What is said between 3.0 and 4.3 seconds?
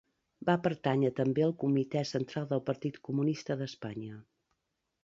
Comunista d'Espanya.